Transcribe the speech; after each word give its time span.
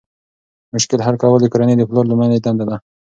مشکل 0.73 0.99
حل 1.05 1.15
کول 1.21 1.39
د 1.43 1.47
کورنۍ 1.53 1.75
د 1.77 1.83
پلار 1.89 2.05
لومړنۍ 2.07 2.39
دنده 2.41 2.65
ده. 2.69 2.77